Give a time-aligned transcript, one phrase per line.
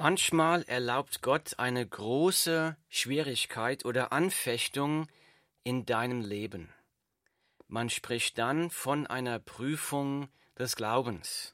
[0.00, 5.08] Manchmal erlaubt Gott eine große Schwierigkeit oder Anfechtung
[5.64, 6.72] in deinem Leben.
[7.66, 11.50] Man spricht dann von einer Prüfung des Glaubens.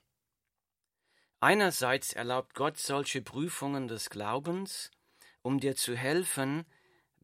[1.41, 4.91] Einerseits erlaubt Gott solche Prüfungen des Glaubens,
[5.41, 6.67] um dir zu helfen,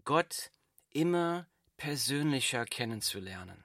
[0.07, 0.51] Gott
[0.89, 1.47] immer
[1.77, 3.63] persönlicher kennenzulernen,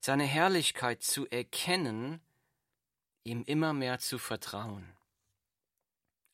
[0.00, 2.20] seine Herrlichkeit zu erkennen,
[3.22, 4.93] ihm immer mehr zu vertrauen.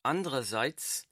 [0.03, 1.07] Andererseits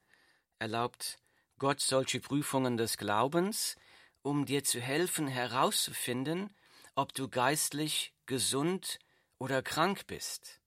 [0.58, 1.20] erlaubt
[1.60, 3.76] Gott solche Prüfungen des Glaubens,
[4.22, 6.56] um dir zu helfen herauszufinden,
[6.96, 9.00] ob du geistlich gesund
[9.38, 10.60] oder krank bist.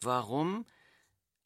[0.00, 0.66] Warum?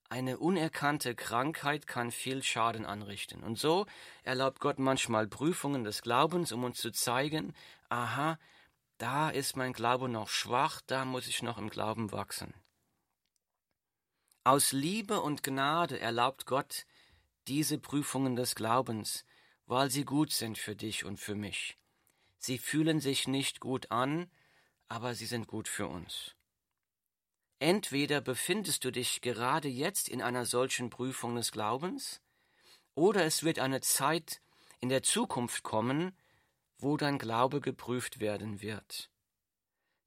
[0.09, 3.43] Eine unerkannte Krankheit kann viel Schaden anrichten.
[3.43, 3.87] Und so
[4.23, 7.55] erlaubt Gott manchmal Prüfungen des Glaubens, um uns zu zeigen,
[7.89, 8.39] aha,
[8.99, 12.55] da ist mein Glaube noch schwach, da muss ich noch im Glauben wachsen.
[14.47, 16.87] Aus Liebe und Gnade erlaubt Gott
[17.49, 19.25] diese Prüfungen des Glaubens,
[19.67, 21.77] weil sie gut sind für dich und für mich.
[22.39, 24.31] Sie fühlen sich nicht gut an,
[24.87, 26.37] aber sie sind gut für uns.
[27.59, 32.21] Entweder befindest du dich gerade jetzt in einer solchen Prüfung des Glaubens,
[32.95, 34.41] oder es wird eine Zeit
[34.79, 36.17] in der Zukunft kommen,
[36.79, 39.11] wo dein Glaube geprüft werden wird.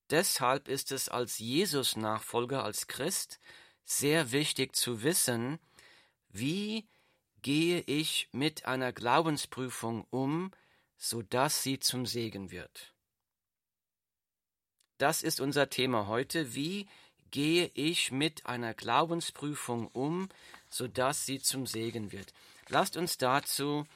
[0.09, 3.41] Deshalb ist es als Jesus-Nachfolger, als Christ,
[3.89, 5.59] sehr wichtig zu wissen,
[6.29, 6.87] wie
[7.41, 10.51] gehe ich mit einer Glaubensprüfung um,
[10.97, 12.93] so dass sie zum Segen wird.
[14.97, 16.53] Das ist unser Thema heute.
[16.53, 16.87] Wie
[17.31, 20.29] gehe ich mit einer Glaubensprüfung um,
[20.69, 22.33] so dass sie zum Segen wird?
[22.67, 23.87] Lasst uns dazu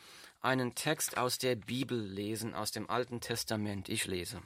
[0.41, 3.89] einen Text aus der Bibel lesen, aus dem Alten Testament.
[3.89, 4.41] Ich lese.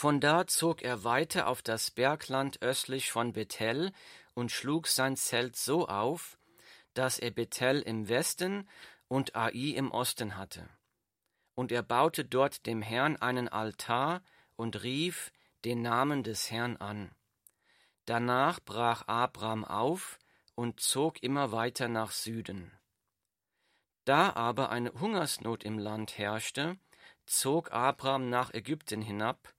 [0.00, 3.92] Von da zog er weiter auf das Bergland östlich von Bethel
[4.32, 6.38] und schlug sein Zelt so auf,
[6.94, 8.66] dass er Bethel im Westen
[9.08, 10.66] und Ai im Osten hatte.
[11.54, 14.22] Und er baute dort dem Herrn einen Altar
[14.56, 15.32] und rief
[15.66, 17.10] den Namen des Herrn an.
[18.06, 20.18] Danach brach Abram auf
[20.54, 22.72] und zog immer weiter nach Süden.
[24.06, 26.78] Da aber eine Hungersnot im Land herrschte,
[27.26, 29.52] zog Abram nach Ägypten hinab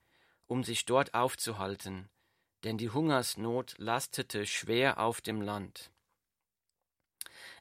[0.52, 2.10] um sich dort aufzuhalten,
[2.66, 5.94] denn die Hungersnot lastete schwer auf dem Land.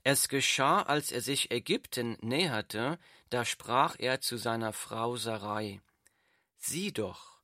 [0.02, 2.98] Es geschah, als er sich Ägypten näherte,
[3.28, 5.80] da sprach er zu seiner Frau Sarai,
[6.56, 7.38] Sieh doch,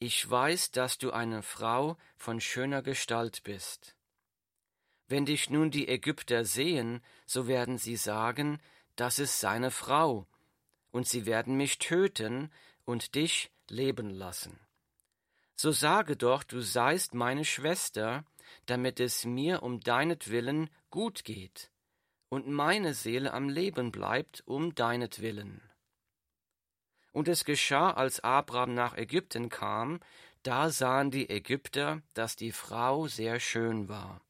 [0.00, 3.94] ich weiß, dass du eine Frau von schöner Gestalt bist.
[5.06, 8.60] Wenn dich nun die Ägypter sehen, so werden sie sagen,
[8.96, 10.26] das ist seine Frau,
[10.90, 12.50] und sie werden mich töten
[12.84, 14.58] und dich leben lassen.
[15.54, 18.24] So sage doch, du seist meine Schwester,
[18.66, 21.70] damit es mir um deinetwillen gut geht
[22.32, 25.60] und meine Seele am Leben bleibt um deinetwillen.
[27.12, 30.00] Und es geschah, als Abraham nach Ägypten kam,
[30.42, 34.22] da sahen die Ägypter, dass die Frau sehr schön war.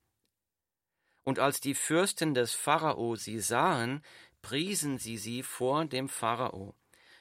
[1.22, 4.02] Und als die Fürsten des Pharao sie sahen,
[4.42, 6.74] priesen sie sie vor dem Pharao.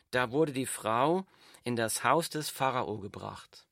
[0.09, 1.27] Da wurde die Frau
[1.63, 3.67] in das Haus des Pharao gebracht.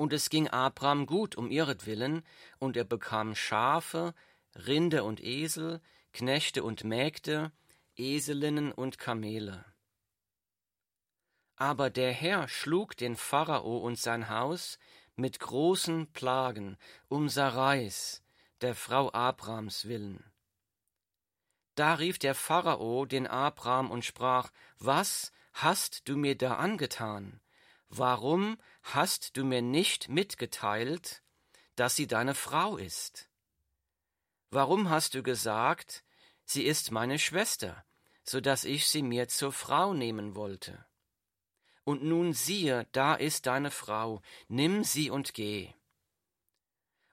[0.00, 2.24] Und es ging Abraham gut um ihretwillen,
[2.58, 4.14] und er bekam Schafe,
[4.54, 5.82] Rinder und Esel,
[6.14, 7.52] Knechte und Mägde,
[7.96, 9.62] Eselinnen und Kamele.
[11.56, 14.78] Aber der Herr schlug den Pharao und sein Haus
[15.16, 16.78] mit großen Plagen
[17.08, 18.22] um Sarais,
[18.62, 20.24] der Frau Abrams willen.
[21.74, 27.42] Da rief der Pharao den Abram und sprach, Was hast du mir da angetan?
[27.90, 31.22] Warum hast du mir nicht mitgeteilt,
[31.76, 33.28] dass sie deine Frau ist?
[34.50, 36.02] Warum hast du gesagt,
[36.44, 37.84] sie ist meine Schwester,
[38.24, 40.84] so dass ich sie mir zur Frau nehmen wollte?
[41.84, 45.72] Und nun siehe, da ist deine Frau, nimm sie und geh.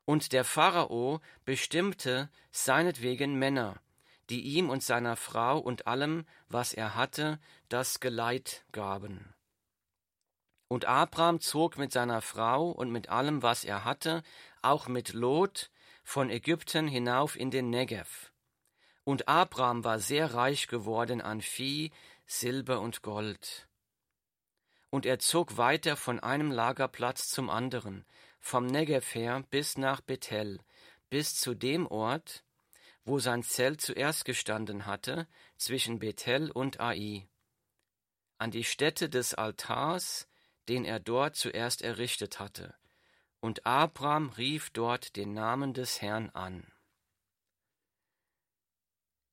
[0.05, 3.81] Und der Pharao bestimmte seinetwegen Männer,
[4.29, 7.39] die ihm und seiner Frau und allem, was er hatte,
[7.69, 9.33] das Geleit gaben.
[10.67, 14.23] Und Abraham zog mit seiner Frau und mit allem, was er hatte,
[14.61, 15.69] auch mit Lot,
[16.03, 18.31] von Ägypten hinauf in den Negev.
[19.03, 21.91] Und Abraham war sehr reich geworden an Vieh,
[22.25, 23.67] Silber und Gold.
[24.89, 28.05] Und er zog weiter von einem Lagerplatz zum anderen,
[28.39, 30.59] vom Negev her bis nach Bethel,
[31.09, 32.43] bis zu dem Ort,
[33.05, 35.27] wo sein Zelt zuerst gestanden hatte,
[35.57, 37.27] zwischen Bethel und Ai.
[38.37, 40.27] An die Stätte des Altars,
[40.67, 42.73] den er dort zuerst errichtet hatte.
[43.39, 46.65] Und Abraham rief dort den Namen des Herrn an.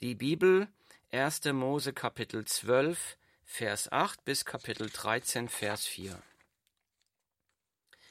[0.00, 0.69] Die Bibel
[1.12, 1.44] 1.
[1.52, 6.20] Mose Kapitel 12, Vers 8 bis Kapitel 13, Vers 4.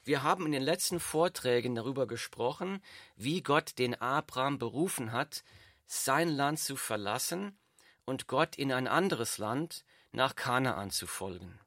[0.06, 2.82] Wir haben in den letzten Vorträgen darüber gesprochen,
[3.16, 5.44] wie Gott den Abraham berufen hat,
[5.86, 7.58] sein Land zu verlassen
[8.06, 11.60] und Gott in ein anderes Land nach Kanaan zu folgen.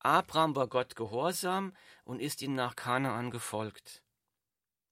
[0.00, 1.74] Abraham war Gott gehorsam
[2.04, 4.02] und ist ihm nach Kanaan gefolgt.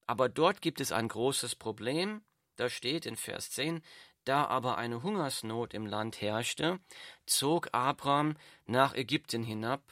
[0.06, 2.22] Aber dort gibt es ein großes Problem,
[2.56, 3.82] da steht in Vers 10,
[4.24, 6.80] da aber eine Hungersnot im Land herrschte,
[7.26, 9.82] zog Abraham nach Ägypten hinab,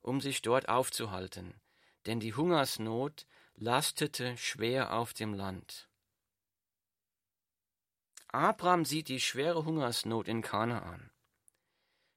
[0.00, 1.54] um sich dort aufzuhalten
[2.06, 5.88] denn die Hungersnot lastete schwer auf dem Land.
[8.28, 11.10] Abraham sieht die schwere Hungersnot in Kanaan.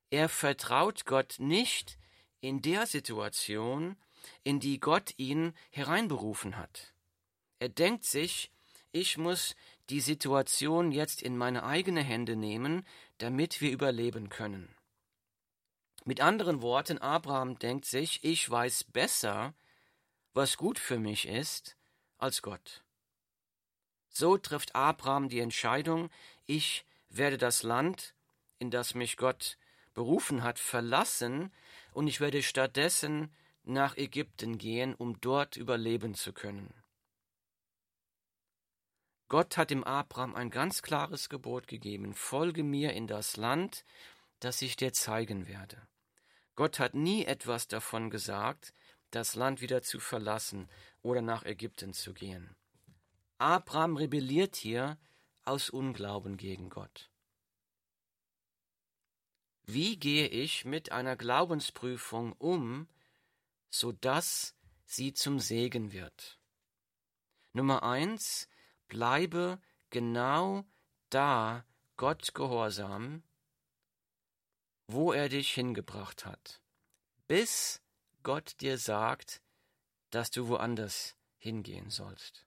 [0.09, 1.97] Er vertraut Gott nicht
[2.45, 3.97] in der Situation,
[4.43, 6.93] in die Gott ihn hereinberufen hat.
[7.57, 8.51] Er denkt sich,
[8.91, 9.55] ich muss
[9.89, 12.85] die Situation jetzt in meine eigene Hände nehmen,
[13.17, 14.75] damit wir überleben können.
[16.03, 19.55] Mit anderen Worten, Abraham denkt sich, ich weiß besser,
[20.33, 21.75] was gut für mich ist,
[22.19, 22.83] als Gott.
[24.09, 26.11] So trifft Abraham die Entscheidung,
[26.45, 28.13] ich werde das Land,
[28.59, 29.57] in das mich Gott
[29.95, 31.51] berufen hat, verlassen,
[31.95, 33.33] und ich werde stattdessen
[33.63, 36.73] nach Ägypten gehen, um dort überleben zu können.
[39.29, 43.85] Gott hat dem Abraham ein ganz klares Gebot gegeben, folge mir in das Land,
[44.41, 45.87] das ich dir zeigen werde.
[46.55, 48.73] Gott hat nie etwas davon gesagt,
[49.11, 50.67] das Land wieder zu verlassen
[51.01, 52.57] oder nach Ägypten zu gehen.
[53.37, 54.97] Abraham rebelliert hier
[55.45, 57.09] aus Unglauben gegen Gott.
[59.67, 62.87] Wie gehe ich mit einer Glaubensprüfung um,
[63.69, 66.39] so dass sie zum Segen wird?
[67.51, 68.47] Nummer eins,
[68.87, 69.59] bleibe
[69.89, 70.65] genau
[71.09, 71.65] da
[71.97, 73.23] Gott gehorsam,
[74.87, 76.61] wo er dich hingebracht hat,
[77.27, 77.81] bis
[78.21, 79.41] Gott dir sagt,
[80.11, 82.45] dass du woanders hingehen sollst.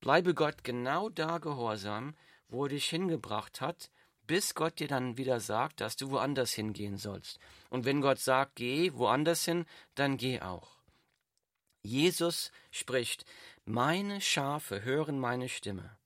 [0.00, 2.16] Bleibe Gott genau da gehorsam,
[2.48, 3.90] wo er dich hingebracht hat,
[4.26, 7.38] bis Gott dir dann wieder sagt, dass du woanders hingehen sollst.
[7.70, 10.76] Und wenn Gott sagt, geh woanders hin, dann geh auch.
[11.82, 13.24] Jesus spricht,
[13.64, 15.96] meine Schafe hören meine Stimme,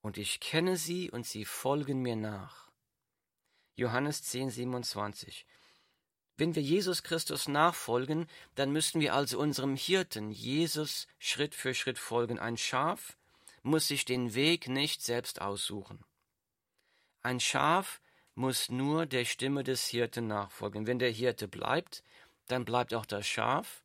[0.00, 2.70] und ich kenne sie und sie folgen mir nach.
[3.76, 5.46] Johannes 10, 27.
[6.36, 11.98] Wenn wir Jesus Christus nachfolgen, dann müssen wir also unserem Hirten Jesus Schritt für Schritt
[11.98, 12.38] folgen.
[12.38, 13.16] Ein Schaf
[13.62, 16.04] muss sich den Weg nicht selbst aussuchen.
[17.24, 18.02] Ein Schaf
[18.34, 20.86] muss nur der Stimme des Hirten nachfolgen.
[20.86, 22.02] Wenn der Hirte bleibt,
[22.48, 23.82] dann bleibt auch das Schaf.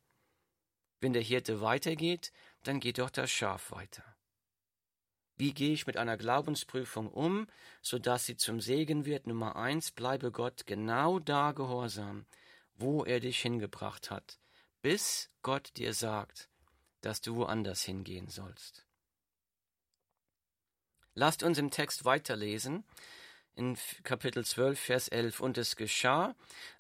[1.00, 2.34] Wenn der Hirte weitergeht,
[2.64, 4.04] dann geht auch das Schaf weiter.
[5.38, 7.48] Wie gehe ich mit einer Glaubensprüfung um,
[7.82, 9.26] so dass sie zum Segen wird?
[9.26, 12.26] Nummer eins, bleibe Gott genau da gehorsam,
[12.76, 14.38] wo er dich hingebracht hat,
[14.82, 16.50] bis Gott dir sagt,
[17.00, 18.86] dass du woanders hingehen sollst.
[21.14, 22.84] Lasst uns im Text weiterlesen,
[23.60, 25.42] in Kapitel 12, Vers 11.
[25.42, 26.34] Und es geschah,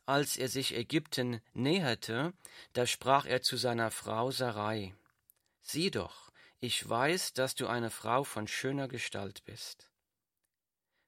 [0.05, 2.33] als er sich Ägypten näherte,
[2.71, 4.95] da sprach er zu seiner Frau Sarai,
[5.61, 6.31] Sieh doch,
[6.61, 9.89] ich weiß, dass du eine Frau von schöner Gestalt bist.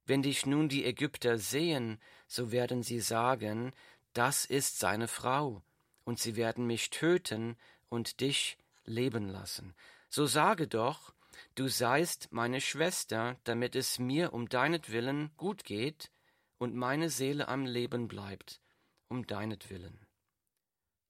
[0.05, 3.71] Wenn dich nun die Ägypter sehen, so werden sie sagen,
[4.13, 5.63] das ist seine Frau,
[6.03, 7.55] und sie werden mich töten
[7.87, 9.73] und dich leben lassen.
[10.09, 11.13] So sage doch,
[11.55, 16.11] du seist meine Schwester, damit es mir um deinetwillen gut geht
[16.57, 18.61] und meine Seele am Leben bleibt,
[19.07, 20.05] um deinetwillen.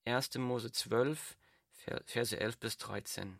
[0.06, 0.36] 1.
[0.38, 1.38] Mose 12,
[2.06, 3.40] Verse 11 bis 13.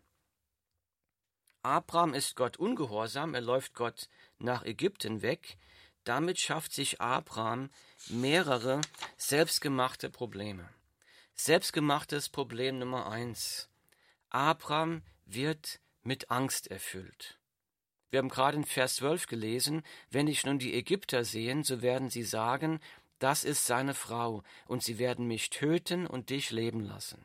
[1.62, 4.08] Abraham ist Gott ungehorsam, er läuft Gott
[4.38, 5.56] nach Ägypten weg.
[6.04, 7.70] Damit schafft sich Abraham
[8.08, 8.80] mehrere
[9.16, 10.68] selbstgemachte Probleme.
[11.34, 13.68] Selbstgemachtes Problem Nummer eins.
[14.28, 17.38] Abraham wird mit Angst erfüllt.
[18.10, 22.10] Wir haben gerade in Vers 12 gelesen, wenn dich nun die Ägypter sehen, so werden
[22.10, 22.80] sie sagen,
[23.18, 27.24] das ist seine Frau, und sie werden mich töten und dich leben lassen.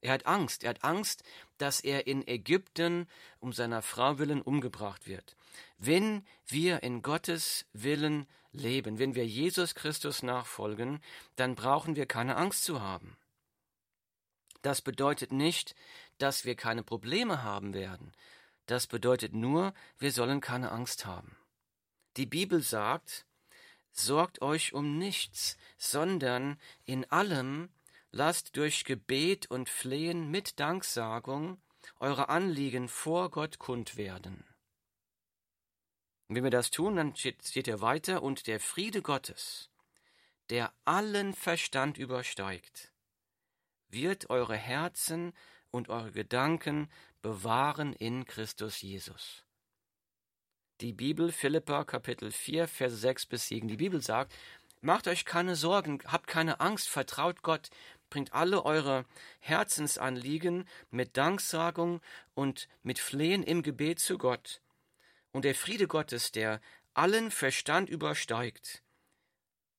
[0.00, 0.62] Er hat Angst.
[0.62, 1.24] Er hat Angst,
[1.58, 3.08] dass er in Ägypten
[3.40, 5.36] um seiner Frau willen umgebracht wird.
[5.76, 11.00] Wenn wir in Gottes Willen leben, wenn wir Jesus Christus nachfolgen,
[11.36, 13.16] dann brauchen wir keine Angst zu haben.
[14.62, 15.74] Das bedeutet nicht,
[16.18, 18.12] dass wir keine Probleme haben werden.
[18.66, 21.36] Das bedeutet nur, wir sollen keine Angst haben.
[22.16, 23.26] Die Bibel sagt,
[23.92, 27.70] sorgt euch um nichts, sondern in allem
[28.10, 31.60] lasst durch Gebet und Flehen mit Danksagung
[32.00, 34.44] eure Anliegen vor Gott kund werden.
[36.28, 39.70] Und wenn wir das tun, dann steht, steht er weiter, und der Friede Gottes,
[40.50, 42.92] der allen Verstand übersteigt,
[43.88, 45.32] wird eure Herzen
[45.70, 46.90] und eure Gedanken
[47.22, 49.44] bewahren in Christus Jesus.
[50.80, 53.66] Die Bibel, Philippa, Kapitel 4, Verse 6 bis 7.
[53.66, 54.32] Die Bibel sagt,
[54.80, 57.70] macht euch keine Sorgen, habt keine Angst, vertraut Gott,
[58.10, 59.04] bringt alle eure
[59.40, 62.00] Herzensanliegen mit Danksagung
[62.34, 64.60] und mit Flehen im Gebet zu Gott.
[65.32, 66.60] Und der Friede Gottes, der
[66.94, 68.82] allen Verstand übersteigt,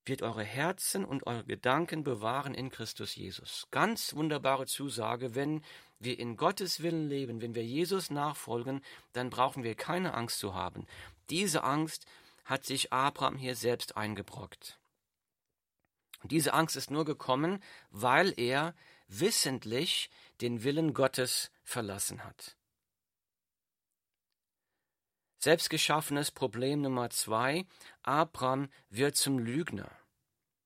[0.05, 3.67] wird eure Herzen und eure Gedanken bewahren in Christus Jesus.
[3.71, 5.61] Ganz wunderbare Zusage, wenn
[5.99, 8.81] wir in Gottes Willen leben, wenn wir Jesus nachfolgen,
[9.13, 10.87] dann brauchen wir keine Angst zu haben.
[11.29, 12.05] Diese Angst
[12.45, 14.79] hat sich Abraham hier selbst eingebrockt.
[16.21, 18.73] Und diese Angst ist nur gekommen, weil er
[19.07, 20.09] wissentlich
[20.41, 22.55] den Willen Gottes verlassen hat.
[25.39, 27.65] Selbstgeschaffenes Problem Nummer zwei.
[28.03, 29.89] Abraham wird zum Lügner.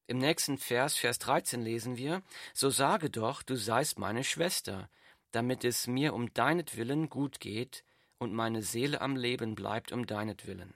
[0.08, 2.24] Im nächsten Vers, Vers 13 lesen wir,
[2.56, 4.90] So sage doch, du seist meine Schwester,
[5.32, 7.84] damit es mir um deinetwillen gut geht
[8.18, 10.74] und meine Seele am Leben bleibt um deinetwillen.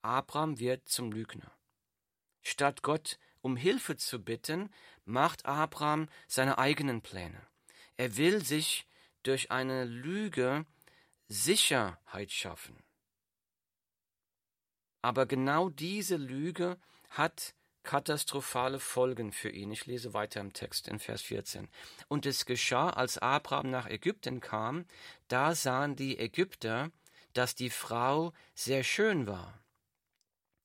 [0.00, 1.52] Abraham wird zum Lügner.
[2.40, 4.70] Statt Gott um Hilfe zu bitten,
[5.04, 7.40] macht Abraham seine eigenen Pläne.
[7.96, 8.86] Er will sich
[9.22, 10.64] durch eine Lüge
[11.32, 12.82] Sicherheit schaffen.
[15.00, 16.76] Aber genau diese Lüge
[17.08, 19.70] hat katastrophale Folgen für ihn.
[19.70, 21.68] Ich lese weiter im Text in Vers 14.
[22.08, 24.86] Und es geschah, als Abraham nach Ägypten kam,
[25.28, 26.90] da sahen die Ägypter,
[27.32, 29.62] dass die Frau sehr schön war.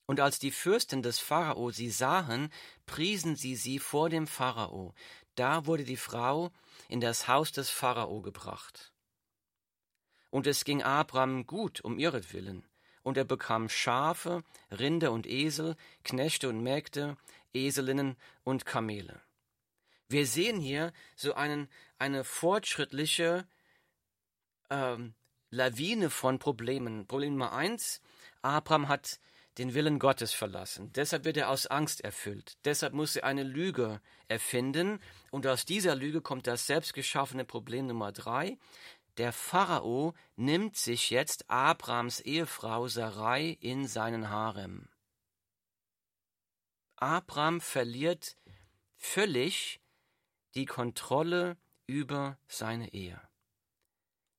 [0.08, 2.52] Und als die Fürsten des Pharao sie sahen,
[2.88, 4.96] priesen sie sie vor dem Pharao.
[5.36, 6.52] Da wurde die Frau
[6.90, 8.95] in das Haus des Pharao gebracht.
[10.36, 12.66] Und es ging Abraham gut um ihretwillen,
[13.04, 17.16] und er bekam Schafe, Rinder und Esel, Knechte und Mägde,
[17.54, 19.22] Eselinnen und Kamele.
[20.10, 23.48] Wir sehen hier so einen, eine fortschrittliche
[24.70, 25.14] ähm,
[25.52, 27.08] Lawine von Problemen.
[27.08, 28.02] Problem Nummer eins,
[28.42, 29.22] Abraham hat
[29.58, 30.92] den Willen Gottes verlassen.
[30.94, 32.58] Deshalb wird er aus Angst erfüllt.
[32.66, 35.00] Deshalb muss er eine Lüge erfinden.
[35.32, 38.58] Und aus dieser Lüge kommt das selbstgeschaffene Problem Nummer drei.
[39.18, 44.90] Der Pharao nimmt sich jetzt Abrams Ehefrau Sarai in seinen Harem.
[46.98, 48.36] Abram verliert
[48.98, 49.80] völlig
[50.56, 51.58] die Kontrolle
[51.88, 53.22] über seine Ehe.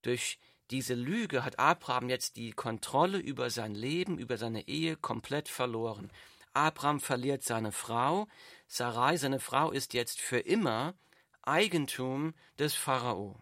[0.03, 0.39] Durch
[0.71, 6.11] diese Lüge hat Abraham jetzt die Kontrolle über sein Leben, über seine Ehe komplett verloren.
[6.55, 8.27] Abraham verliert seine Frau,
[8.67, 10.95] Sarai, seine Frau, ist jetzt für immer
[11.43, 13.41] Eigentum des Pharao.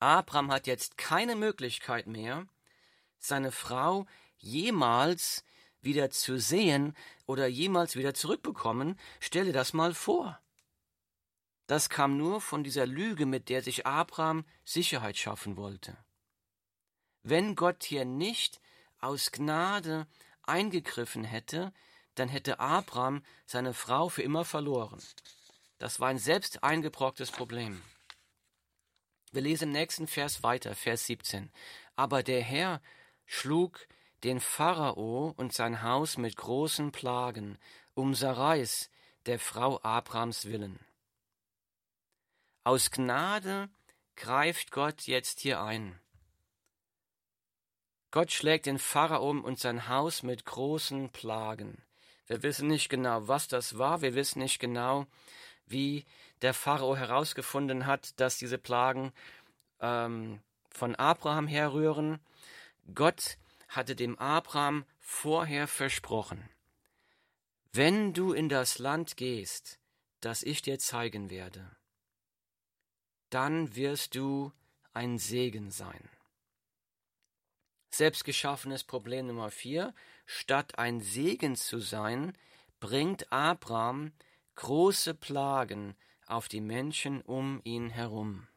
[0.00, 2.46] Abraham hat jetzt keine Möglichkeit mehr,
[3.18, 5.44] seine Frau jemals
[5.80, 8.98] wieder zu sehen oder jemals wieder zurückbekommen.
[9.20, 10.40] Stelle das mal vor.
[11.66, 15.96] Das kam nur von dieser Lüge, mit der sich Abraham Sicherheit schaffen wollte.
[17.22, 18.60] Wenn Gott hier nicht
[19.00, 20.06] aus Gnade
[20.44, 21.72] eingegriffen hätte,
[22.14, 25.02] dann hätte Abraham seine Frau für immer verloren.
[25.78, 27.82] Das war ein selbst eingebrocktes Problem.
[29.32, 31.50] Wir lesen im nächsten Vers weiter, Vers 17.
[31.96, 32.80] Aber der Herr
[33.26, 33.86] schlug
[34.24, 37.58] den Pharao und sein Haus mit großen Plagen
[37.94, 38.90] um Sarais,
[39.26, 40.78] der Frau Abrams willen.
[42.64, 43.68] Aus Gnade
[44.16, 45.98] greift Gott jetzt hier ein.
[48.10, 51.82] Gott schlägt den Pharao und sein Haus mit großen Plagen.
[52.26, 55.06] Wir wissen nicht genau, was das war, wir wissen nicht genau,
[55.70, 56.04] wie
[56.42, 59.12] der Pharao herausgefunden hat, dass diese Plagen
[59.80, 62.20] ähm, von Abraham herrühren.
[62.94, 66.48] Gott hatte dem Abraham vorher versprochen,
[67.72, 69.78] wenn du in das Land gehst,
[70.20, 71.70] das ich dir zeigen werde,
[73.30, 74.52] dann wirst du
[74.94, 76.08] ein Segen sein.
[77.90, 79.94] Selbstgeschaffenes Problem Nummer vier.
[80.26, 82.36] Statt ein Segen zu sein,
[82.80, 84.12] bringt Abraham
[84.58, 85.94] große Plagen
[86.26, 88.48] auf die Menschen um ihn herum.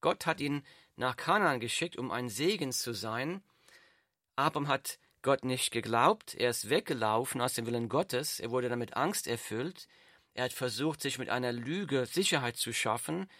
[0.00, 0.64] Gott hat ihn
[0.96, 3.42] nach Kanaan geschickt, um ein Segen zu sein.
[4.34, 8.96] Abraham hat Gott nicht geglaubt, er ist weggelaufen aus dem Willen Gottes, er wurde damit
[8.96, 9.88] Angst erfüllt,
[10.32, 13.30] er hat versucht, sich mit einer Lüge Sicherheit zu schaffen,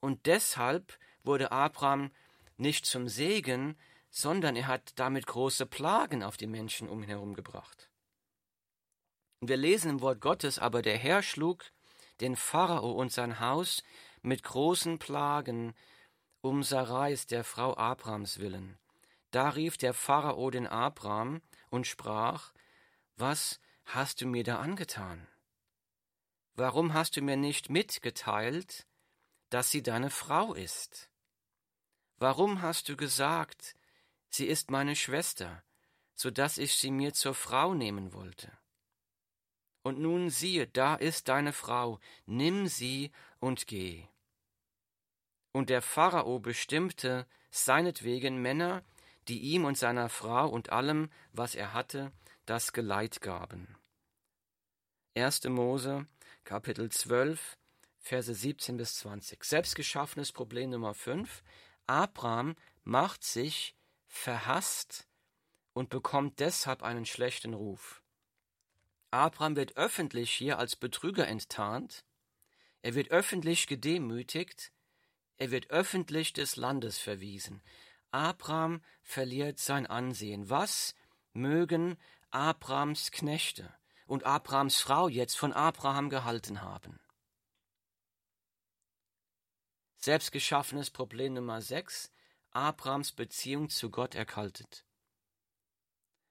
[0.00, 2.10] und deshalb wurde Abraham
[2.58, 3.78] nicht zum Segen,
[4.10, 7.88] sondern er hat damit große Plagen auf die Menschen um ihn herum gebracht.
[9.44, 11.70] Und wir lesen im Wort Gottes, aber der Herr schlug
[12.22, 13.82] den Pharao und sein Haus
[14.22, 15.74] mit großen Plagen
[16.40, 18.78] um Sarais, der Frau Abrams willen.
[19.32, 22.54] Da rief der Pharao den Abraham und sprach,
[23.18, 25.28] Was hast du mir da angetan?
[26.54, 28.86] Warum hast du mir nicht mitgeteilt,
[29.50, 31.10] dass sie deine Frau ist?
[32.16, 33.76] Warum hast du gesagt,
[34.30, 35.62] sie ist meine Schwester,
[36.14, 38.50] so dass ich sie mir zur Frau nehmen wollte?
[39.84, 44.06] Und nun siehe, da ist deine Frau, nimm sie und geh.
[45.52, 48.82] Und der Pharao bestimmte seinetwegen Männer,
[49.28, 52.12] die ihm und seiner Frau und allem, was er hatte,
[52.46, 53.76] das Geleit gaben.
[55.16, 55.44] 1.
[55.44, 56.06] Mose,
[56.44, 57.58] Kapitel 12,
[57.98, 59.44] Verse 17 bis 20.
[59.44, 61.42] Selbstgeschaffenes Problem Nummer 5.
[61.86, 63.76] Abraham macht sich
[64.06, 65.06] verhasst
[65.74, 68.03] und bekommt deshalb einen schlechten Ruf.
[69.14, 72.04] Abraham wird öffentlich hier als Betrüger enttarnt,
[72.82, 74.72] er wird öffentlich gedemütigt,
[75.36, 77.62] er wird öffentlich des Landes verwiesen.
[78.10, 80.50] Abraham verliert sein Ansehen.
[80.50, 80.96] Was
[81.32, 81.96] mögen
[82.30, 83.72] Abrahams Knechte
[84.06, 86.98] und Abrahams Frau jetzt von Abraham gehalten haben?
[89.98, 92.10] Selbstgeschaffenes Problem Nummer 6.
[92.50, 94.84] Abrahams Beziehung zu Gott erkaltet.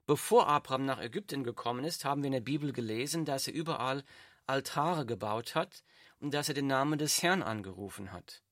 [0.06, 4.04] Bevor Abraham nach Ägypten gekommen ist, haben wir in der Bibel gelesen, dass er überall
[4.46, 5.84] Altare gebaut hat
[6.20, 8.44] und dass er den Namen des Herrn angerufen hat.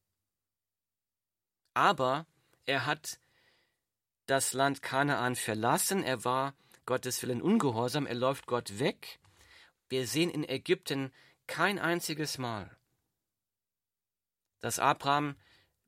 [1.73, 2.25] Aber
[2.65, 3.19] er hat
[4.27, 6.55] das Land Kanaan verlassen, er war
[6.85, 9.19] Gottes Willen ungehorsam, er läuft Gott weg.
[9.89, 11.11] Wir sehen in Ägypten
[11.47, 12.77] kein einziges Mal,
[14.61, 15.35] dass Abraham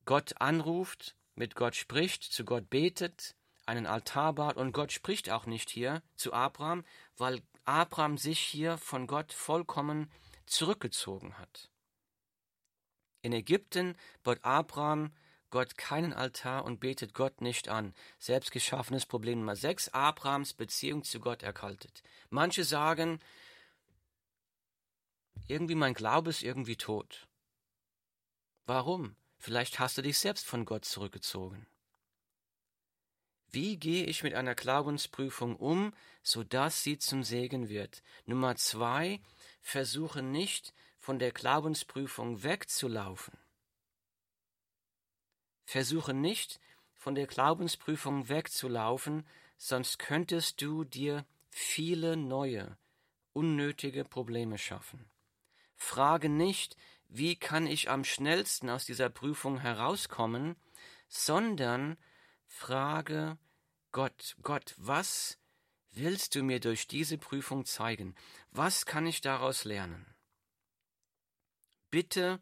[0.03, 5.45] Gott anruft, mit Gott spricht, zu Gott betet, einen Altar baut und Gott spricht auch
[5.45, 6.83] nicht hier zu Abraham,
[7.17, 10.11] weil Abraham sich hier von Gott vollkommen
[10.45, 11.69] zurückgezogen hat.
[13.21, 15.13] In Ägypten baut Abraham
[15.49, 17.93] Gott keinen Altar und betet Gott nicht an.
[18.17, 19.89] Selbstgeschaffenes Problem Nummer 6.
[19.89, 22.01] Abrahams Beziehung zu Gott erkaltet.
[22.29, 23.19] Manche sagen,
[25.47, 27.27] irgendwie mein Glaube ist irgendwie tot.
[28.65, 29.15] Warum?
[29.37, 31.67] Vielleicht hast du dich selbst von Gott zurückgezogen.
[33.53, 38.01] Wie gehe ich mit einer Glaubensprüfung um, so dass sie zum Segen wird?
[38.25, 39.21] Nummer zwei,
[39.61, 43.37] versuche nicht, von der Glaubensprüfung wegzulaufen.
[45.65, 46.59] Versuche nicht,
[46.95, 49.23] von der Glaubensprüfung wegzulaufen,
[49.57, 52.75] sonst könntest du dir viele neue,
[53.33, 55.05] unnötige Probleme schaffen.
[55.75, 56.75] Frage nicht,
[57.07, 60.55] wie kann ich am schnellsten aus dieser Prüfung herauskommen,
[61.07, 61.97] sondern
[62.53, 63.37] frage
[63.91, 65.37] Gott, Gott, was
[65.91, 68.15] willst du mir durch diese Prüfung zeigen?
[68.51, 70.05] Was kann ich daraus lernen?
[71.89, 72.41] Bitte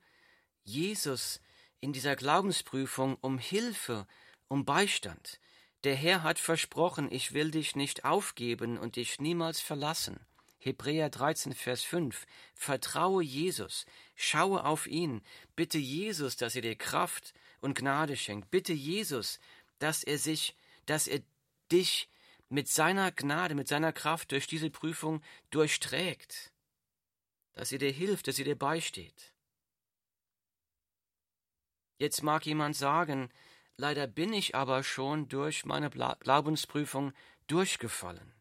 [0.63, 1.41] Jesus
[1.79, 4.05] in dieser Glaubensprüfung um Hilfe,
[4.47, 5.39] um Beistand.
[5.83, 10.19] Der Herr hat versprochen, ich will dich nicht aufgeben und dich niemals verlassen.
[10.59, 12.27] Hebräer 13, Vers 5.
[12.53, 15.21] Vertraue Jesus, schaue auf ihn,
[15.55, 18.51] bitte Jesus, dass er dir Kraft und Gnade schenkt.
[18.51, 19.39] Bitte Jesus,
[19.81, 21.21] dass er sich, dass er
[21.71, 22.09] dich
[22.49, 26.51] mit seiner Gnade, mit seiner Kraft durch diese Prüfung durchträgt.
[27.53, 29.33] Dass er dir hilft, dass er dir beisteht.
[31.97, 33.29] Jetzt mag jemand sagen,
[33.77, 37.13] leider bin ich aber schon durch meine Glaubensprüfung
[37.47, 38.33] durchgefallen.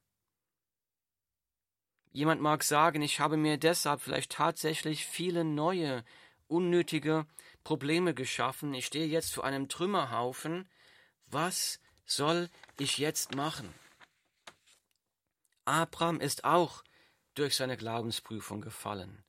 [2.12, 6.04] Jemand mag sagen, ich habe mir deshalb vielleicht tatsächlich viele neue,
[6.48, 7.26] unnötige
[7.62, 8.74] Probleme geschaffen.
[8.74, 10.68] Ich stehe jetzt vor einem Trümmerhaufen.
[11.30, 13.72] Was soll ich jetzt machen?
[15.64, 16.82] Abraham ist auch
[17.34, 19.22] durch seine Glaubensprüfung gefallen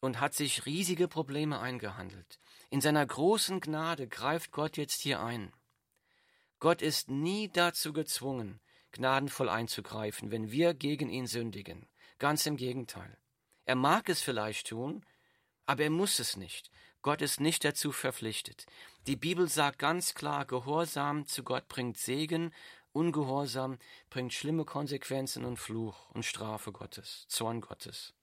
[0.00, 2.38] und hat sich riesige Probleme eingehandelt.
[2.68, 5.54] In seiner großen Gnade greift Gott jetzt hier ein.
[6.58, 8.60] Gott ist nie dazu gezwungen,
[8.92, 11.88] gnadenvoll einzugreifen, wenn wir gegen ihn sündigen.
[12.18, 13.16] Ganz im Gegenteil.
[13.64, 15.02] Er mag es vielleicht tun,
[15.64, 16.70] aber er muss es nicht.
[17.02, 18.66] Gott ist nicht dazu verpflichtet.
[19.06, 22.52] Die Bibel sagt ganz klar, Gehorsam zu Gott bringt Segen,
[22.92, 23.78] Ungehorsam
[24.10, 28.14] bringt schlimme Konsequenzen und Fluch und Strafe Gottes, Zorn Gottes.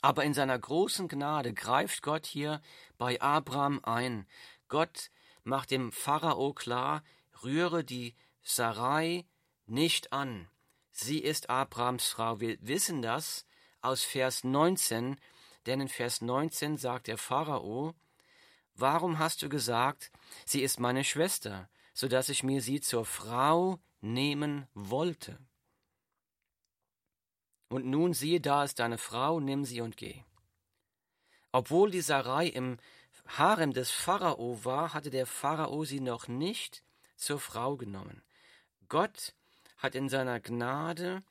[0.00, 2.60] Aber in seiner großen Gnade greift Gott hier
[2.98, 4.26] bei Abraham ein.
[4.68, 5.10] Gott
[5.44, 7.02] macht dem Pharao klar,
[7.42, 9.26] rühre die Sarai
[9.66, 10.48] nicht an.
[10.90, 12.40] Sie ist Abrahams Frau.
[12.40, 13.46] Wir wissen das
[13.80, 15.16] aus Vers 19,
[15.66, 17.94] denn in Vers 19 sagt der Pharao,
[18.74, 20.10] Warum hast du gesagt,
[20.46, 25.38] sie ist meine Schwester, so dass ich mir sie zur Frau nehmen wollte?
[27.68, 30.24] Und nun siehe, da ist deine Frau, nimm sie und geh.
[31.52, 32.78] Obwohl die Sarai im
[33.26, 36.82] Harem des Pharao war, hatte der Pharao sie noch nicht
[37.16, 38.22] zur Frau genommen.
[38.88, 39.34] Gott
[39.78, 41.22] hat in seiner Gnade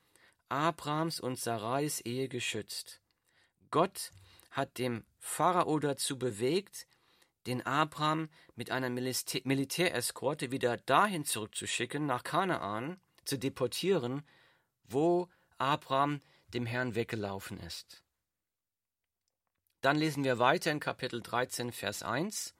[0.48, 3.00] Abrahams und Sarais Ehe geschützt.
[3.70, 4.10] Gott
[4.52, 6.86] hat dem Pharao dazu bewegt,
[7.46, 14.22] den Abraham mit einer Militäreskorte wieder dahin zurückzuschicken, nach Kanaan, zu deportieren,
[14.84, 18.02] wo Abraham dem Herrn weggelaufen ist.
[19.80, 22.54] Dann lesen wir weiter in Kapitel 13, Vers 1.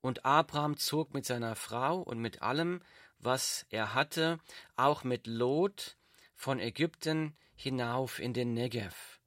[0.00, 2.82] Und Abraham zog mit seiner Frau und mit allem,
[3.18, 4.38] was er hatte,
[4.76, 5.96] auch mit Lot
[6.34, 9.20] von Ägypten hinauf in den Negev.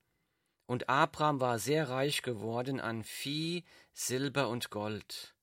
[0.68, 5.34] Und Abraham war sehr reich geworden an Vieh, Silber und Gold.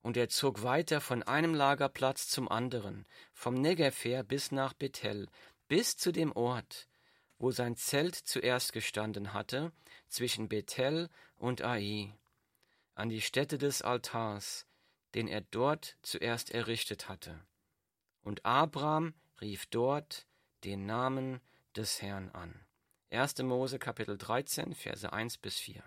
[0.00, 5.28] Und er zog weiter von einem Lagerplatz zum anderen, vom Negev her bis nach Bethel,
[5.68, 6.88] bis zu dem Ort,
[7.38, 9.70] wo sein Zelt zuerst gestanden hatte,
[10.08, 12.12] zwischen Bethel und Ai
[12.94, 14.66] an die Stätte des Altars,
[15.14, 17.44] den er dort zuerst errichtet hatte.
[18.22, 20.26] Und Abraham rief dort
[20.64, 21.40] den Namen
[21.76, 22.61] des Herrn an.
[23.12, 23.42] 1.
[23.42, 25.82] Mose Kapitel 13, Verse 1 bis 4.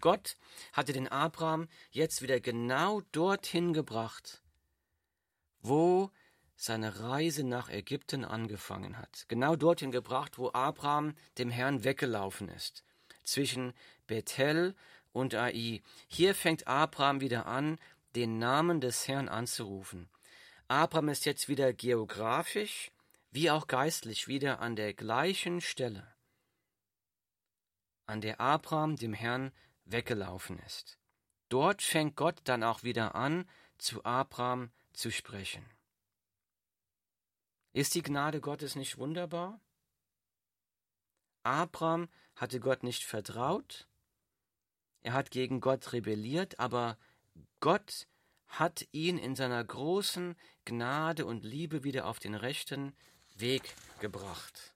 [0.00, 0.36] Gott
[0.72, 4.42] hatte den Abraham jetzt wieder genau dorthin gebracht,
[5.60, 6.12] wo
[6.54, 9.24] seine Reise nach Ägypten angefangen hat.
[9.28, 12.84] Genau dorthin gebracht, wo Abraham dem Herrn weggelaufen ist.
[13.24, 13.74] Zwischen
[14.06, 14.76] Bethel
[15.12, 15.82] und Ai.
[16.06, 17.78] Hier fängt Abraham wieder an,
[18.14, 20.08] den Namen des Herrn anzurufen.
[20.68, 22.92] Abraham ist jetzt wieder geografisch
[23.30, 26.14] wie auch geistlich wieder an der gleichen Stelle,
[28.06, 29.52] an der Abraham dem Herrn
[29.84, 30.98] weggelaufen ist.
[31.48, 35.64] Dort fängt Gott dann auch wieder an, zu Abraham zu sprechen.
[37.72, 39.60] Ist die Gnade Gottes nicht wunderbar?
[41.42, 43.88] Abraham hatte Gott nicht vertraut,
[45.02, 46.98] er hat gegen Gott rebelliert, aber
[47.60, 48.08] Gott
[48.46, 52.94] hat ihn in seiner großen Gnade und Liebe wieder auf den rechten
[53.40, 54.74] Weg gebracht.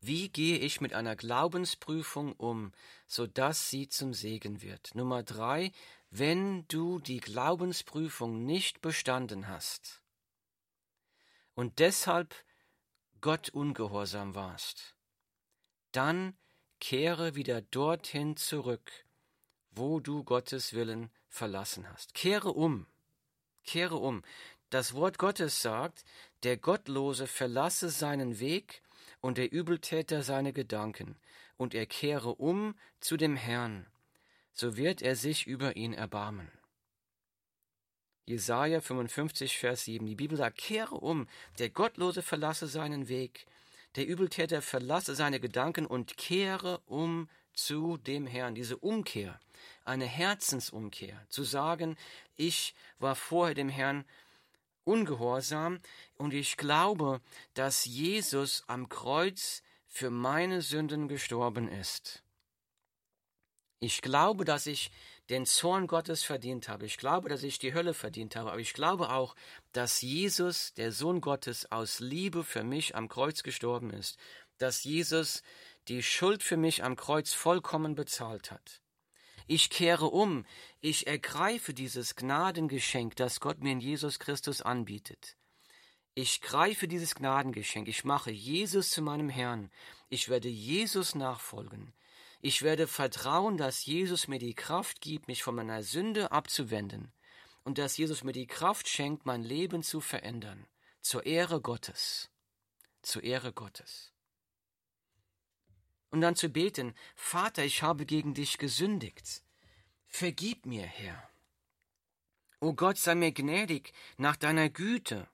[0.00, 2.72] Wie gehe ich mit einer Glaubensprüfung um,
[3.06, 4.94] so dass sie zum Segen wird?
[4.94, 5.72] Nummer drei,
[6.10, 10.02] wenn du die Glaubensprüfung nicht bestanden hast
[11.54, 12.34] und deshalb
[13.20, 14.96] Gott ungehorsam warst,
[15.92, 16.36] dann
[16.80, 18.90] kehre wieder dorthin zurück,
[19.70, 22.14] wo du Gottes Willen verlassen hast.
[22.14, 22.86] Kehre um,
[23.64, 24.24] kehre um.
[24.70, 26.04] Das Wort Gottes sagt,
[26.42, 28.82] der Gottlose verlasse seinen Weg
[29.20, 31.16] und der Übeltäter seine Gedanken,
[31.56, 33.86] und er kehre um zu dem Herrn,
[34.52, 36.50] so wird er sich über ihn erbarmen.
[38.24, 40.06] Jesaja 55, Vers 7.
[40.06, 43.46] Die Bibel sagt, kehre um, der Gottlose verlasse seinen Weg
[43.96, 48.54] der Übeltäter verlasse seine Gedanken und kehre um zu dem Herrn.
[48.54, 49.40] Diese Umkehr,
[49.84, 51.96] eine Herzensumkehr, zu sagen,
[52.36, 54.04] ich war vorher dem Herrn
[54.90, 55.80] ungehorsam
[56.16, 57.20] und ich glaube,
[57.54, 62.22] dass Jesus am Kreuz für meine Sünden gestorben ist.
[63.78, 64.90] Ich glaube, dass ich
[65.30, 66.84] den Zorn Gottes verdient habe.
[66.86, 68.50] Ich glaube, dass ich die Hölle verdient habe.
[68.50, 69.36] Aber ich glaube auch,
[69.72, 74.18] dass Jesus, der Sohn Gottes, aus Liebe für mich am Kreuz gestorben ist.
[74.58, 75.42] Dass Jesus
[75.88, 78.82] die Schuld für mich am Kreuz vollkommen bezahlt hat.
[79.52, 80.46] Ich kehre um.
[80.80, 85.36] Ich ergreife dieses Gnadengeschenk, das Gott mir in Jesus Christus anbietet.
[86.14, 87.88] Ich greife dieses Gnadengeschenk.
[87.88, 89.72] Ich mache Jesus zu meinem Herrn.
[90.08, 91.92] Ich werde Jesus nachfolgen.
[92.40, 97.12] Ich werde vertrauen, dass Jesus mir die Kraft gibt, mich von meiner Sünde abzuwenden
[97.64, 100.64] und dass Jesus mir die Kraft schenkt, mein Leben zu verändern,
[101.00, 102.30] zur Ehre Gottes,
[103.02, 104.09] zur Ehre Gottes.
[106.10, 109.42] Und dann zu beten, Vater, ich habe gegen dich gesündigt,
[110.06, 111.30] vergib mir, Herr.
[112.60, 115.28] O Gott, sei mir gnädig nach deiner Güte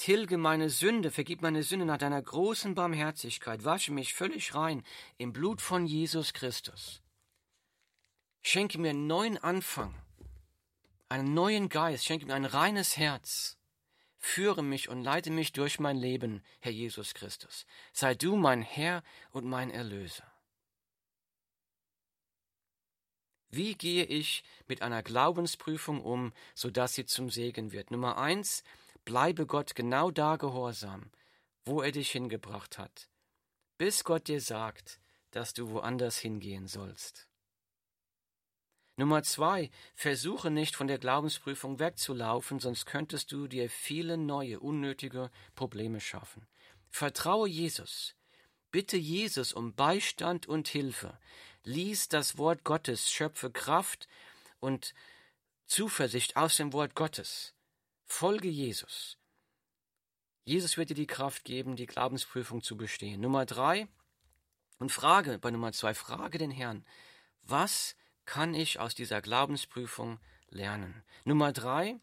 [0.00, 4.82] Tilge meine Sünde, vergib meine Sünde nach deiner großen Barmherzigkeit, wasche mich völlig rein
[5.18, 7.02] im Blut von Jesus Christus.
[8.40, 9.94] Schenke mir einen neuen Anfang,
[11.10, 13.58] einen neuen Geist, schenke mir ein reines Herz.
[14.20, 17.66] Führe mich und leite mich durch mein Leben, Herr Jesus Christus.
[17.92, 19.02] Sei du mein Herr
[19.32, 20.30] und mein Erlöser.
[23.48, 27.90] Wie gehe ich mit einer Glaubensprüfung um, so dass sie zum Segen wird?
[27.90, 28.62] Nummer eins,
[29.04, 31.10] Bleibe Gott genau da gehorsam,
[31.64, 33.08] wo er dich hingebracht hat,
[33.78, 37.29] bis Gott dir sagt, dass du woanders hingehen sollst.
[39.00, 45.30] Nummer zwei, versuche nicht von der Glaubensprüfung wegzulaufen, sonst könntest du dir viele neue, unnötige
[45.54, 46.46] Probleme schaffen.
[46.90, 48.14] Vertraue Jesus.
[48.70, 51.18] Bitte Jesus um Beistand und Hilfe.
[51.64, 54.06] Lies das Wort Gottes, schöpfe Kraft
[54.60, 54.94] und
[55.66, 57.54] Zuversicht aus dem Wort Gottes.
[58.04, 59.18] Folge Jesus.
[60.44, 63.20] Jesus wird dir die Kraft geben, die Glaubensprüfung zu bestehen.
[63.20, 63.88] Nummer drei.
[64.78, 66.84] Und frage, bei Nummer zwei, frage den Herrn,
[67.42, 67.96] was
[68.30, 71.02] kann ich aus dieser Glaubensprüfung lernen?
[71.24, 71.98] Nummer drei,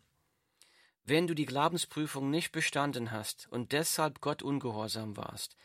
[1.06, 5.56] wenn du die Glaubensprüfung nicht bestanden hast und deshalb Gott ungehorsam warst,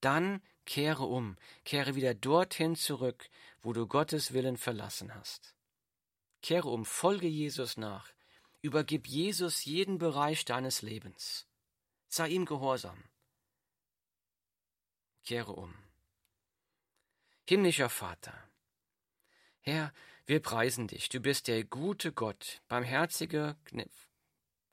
[0.00, 3.28] dann kehre um, kehre wieder dorthin zurück,
[3.62, 5.56] wo du Gottes Willen verlassen hast.
[6.40, 8.08] Kehre um, folge Jesus nach,
[8.60, 11.48] übergib Jesus jeden Bereich deines Lebens.
[12.06, 13.02] Sei ihm gehorsam.
[15.24, 15.74] Kehre um.
[17.44, 18.34] Himmlischer Vater,
[19.62, 19.92] Herr,
[20.26, 21.08] wir preisen dich.
[21.08, 23.56] Du bist der gute Gott, barmherziger,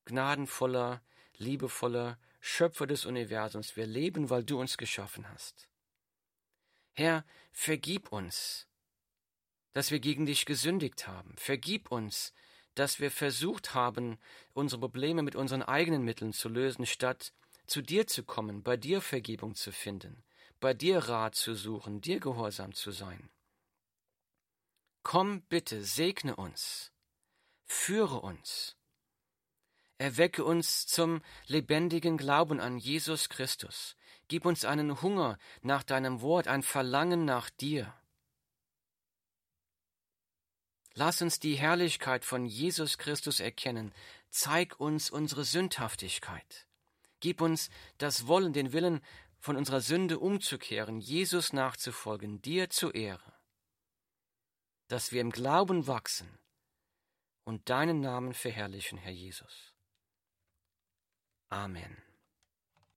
[0.05, 1.01] gnadenvoller,
[1.37, 3.75] liebevoller Schöpfer des Universums.
[3.75, 5.67] Wir leben, weil du uns geschaffen hast.
[6.93, 8.67] Herr, vergib uns,
[9.73, 11.35] dass wir gegen dich gesündigt haben.
[11.37, 12.33] Vergib uns,
[12.75, 14.19] dass wir versucht haben,
[14.53, 17.33] unsere Probleme mit unseren eigenen Mitteln zu lösen, statt
[17.67, 20.23] zu dir zu kommen, bei dir Vergebung zu finden,
[20.59, 23.29] bei dir Rat zu suchen, dir gehorsam zu sein.
[25.03, 26.91] Komm bitte, segne uns,
[27.65, 28.75] führe uns,
[29.97, 33.95] erwecke uns zum lebendigen Glauben an Jesus Christus,
[34.27, 37.93] gib uns einen Hunger nach deinem Wort, ein Verlangen nach dir.
[40.95, 43.93] Lass uns die Herrlichkeit von Jesus Christus erkennen,
[44.29, 46.67] zeig uns unsere Sündhaftigkeit.
[47.21, 49.01] Gib uns das Wollen, den Willen,
[49.39, 53.38] von unserer Sünde umzukehren, Jesus nachzufolgen, dir zur Ehre
[54.89, 56.27] dass wir im Glauben wachsen
[57.45, 59.73] und deinen Namen verherrlichen, Herr Jesus.
[61.49, 62.08] Amen.